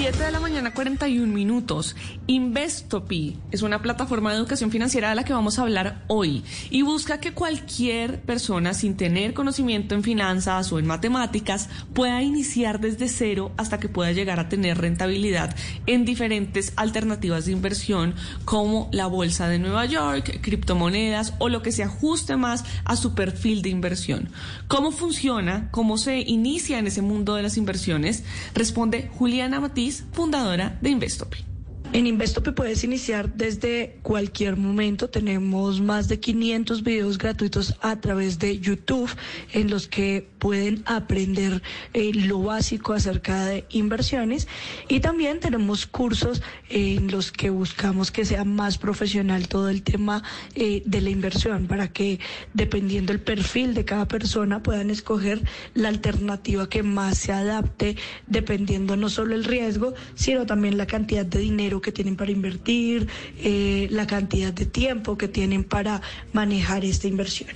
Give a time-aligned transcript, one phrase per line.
[0.00, 1.94] 7 de la mañana, 41 minutos.
[2.26, 6.80] Investopi es una plataforma de educación financiera de la que vamos a hablar hoy y
[6.80, 13.10] busca que cualquier persona sin tener conocimiento en finanzas o en matemáticas pueda iniciar desde
[13.10, 18.14] cero hasta que pueda llegar a tener rentabilidad en diferentes alternativas de inversión
[18.46, 23.14] como la bolsa de Nueva York, criptomonedas o lo que se ajuste más a su
[23.14, 24.30] perfil de inversión.
[24.66, 25.68] ¿Cómo funciona?
[25.72, 28.24] ¿Cómo se inicia en ese mundo de las inversiones?
[28.54, 31.49] Responde Juliana Matiz fundadora de Investopi.
[31.92, 35.10] En Investope puedes iniciar desde cualquier momento.
[35.10, 39.10] Tenemos más de 500 videos gratuitos a través de YouTube
[39.52, 44.48] en los que pueden aprender eh, lo básico acerca de inversiones
[44.88, 50.22] y también tenemos cursos en los que buscamos que sea más profesional todo el tema
[50.54, 52.18] eh, de la inversión para que
[52.54, 55.42] dependiendo el perfil de cada persona puedan escoger
[55.74, 61.26] la alternativa que más se adapte dependiendo no solo el riesgo sino también la cantidad
[61.26, 63.06] de dinero que tienen para invertir,
[63.38, 66.00] eh, la cantidad de tiempo que tienen para
[66.32, 67.50] manejar esta inversión.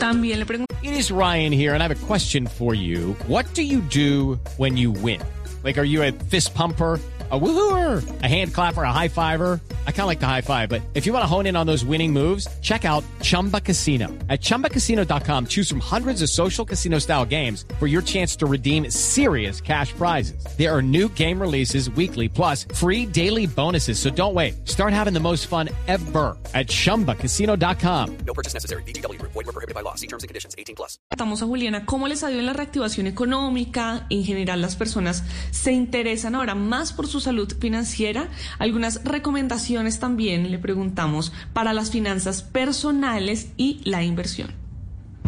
[0.00, 0.74] También le pregunto.
[0.82, 3.14] It is Ryan here, and I have a question for you.
[3.28, 5.20] What do you do when you win?
[5.62, 6.98] Like, are you a fist pumper?
[7.32, 9.58] a woohooer, a hand clapper, a high fiver.
[9.86, 11.66] I kind of like the high five, but if you want to hone in on
[11.66, 14.08] those winning moves, check out Chumba Casino.
[14.28, 18.90] At ChumbaCasino.com, choose from hundreds of social casino style games for your chance to redeem
[18.90, 20.44] serious cash prizes.
[20.58, 24.00] There are new game releases weekly, plus free daily bonuses.
[24.00, 24.68] So don't wait.
[24.68, 28.16] Start having the most fun ever at ChumbaCasino.com.
[28.26, 28.82] No purchase necessary.
[28.82, 29.22] BGW.
[29.22, 29.94] Void were prohibited by law.
[29.94, 30.56] See terms and conditions.
[30.58, 30.98] 18 plus.
[31.10, 31.86] Estamos a Juliana.
[31.86, 34.06] ¿Cómo les ha ido en la reactivación económica?
[34.10, 38.28] En general, las personas se interesan ahora más por sus salud financiera.
[38.58, 44.61] Algunas recomendaciones también le preguntamos para las finanzas personales y la inversión.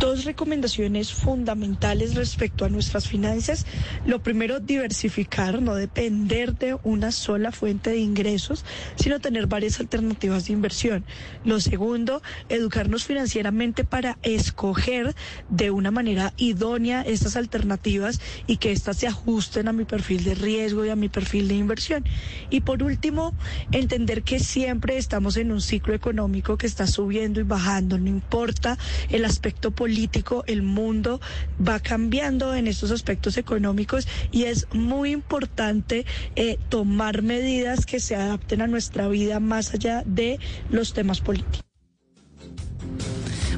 [0.04, 3.64] Dos recomendaciones fundamentales respecto a nuestras finanzas.
[4.04, 8.66] Lo primero, diversificar, no depender de una sola fuente de ingresos,
[8.96, 11.06] sino tener varias alternativas de inversión.
[11.42, 12.20] Lo segundo,
[12.50, 15.14] educarnos financieramente para escoger
[15.48, 20.34] de una manera idónea estas alternativas y que éstas se ajusten a mi perfil de
[20.34, 22.04] riesgo y a mi perfil de inversión.
[22.50, 23.34] Y por último,
[23.72, 28.76] entender que siempre estamos en un ciclo económico que está subiendo y bajando, no importa
[29.08, 31.20] el aspecto político político, el mundo
[31.56, 38.16] va cambiando en estos aspectos económicos y es muy importante eh, tomar medidas que se
[38.16, 41.60] adapten a nuestra vida más allá de los temas políticos.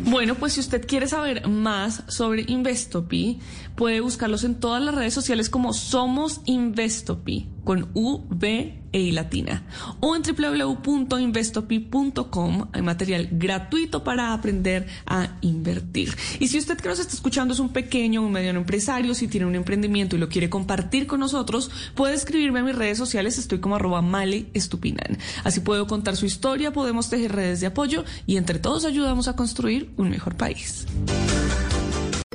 [0.04, 3.40] Bueno, pues si usted quiere saber más sobre Investopi,
[3.74, 9.64] puede buscarlos en todas las redes sociales como Somos Investopi, con U, V e latina.
[10.00, 16.16] O en www.investopi.com hay material gratuito para aprender a invertir.
[16.38, 19.28] Y si usted que nos está escuchando es un pequeño o un mediano empresario, si
[19.28, 23.36] tiene un emprendimiento y lo quiere compartir con nosotros, puede escribirme a mis redes sociales,
[23.36, 25.18] estoy como arroba male estupinan.
[25.44, 29.34] Así puedo contar su historia, podemos tejer redes de apoyo y entre todos ayudamos a
[29.34, 30.86] construir un mejor país.